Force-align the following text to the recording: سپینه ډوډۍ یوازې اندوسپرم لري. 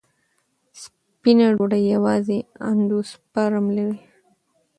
سپینه 0.81 1.47
ډوډۍ 1.55 1.83
یوازې 1.95 2.39
اندوسپرم 2.69 3.65
لري. 3.77 3.99